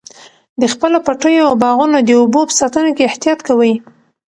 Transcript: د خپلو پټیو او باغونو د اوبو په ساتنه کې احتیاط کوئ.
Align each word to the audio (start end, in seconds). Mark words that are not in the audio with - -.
د 0.61 0.63
خپلو 0.73 0.97
پټیو 1.05 1.47
او 1.49 1.55
باغونو 1.63 1.97
د 2.03 2.09
اوبو 2.21 2.41
په 2.49 2.53
ساتنه 2.61 2.89
کې 2.95 3.07
احتیاط 3.09 3.39
کوئ. 3.47 3.73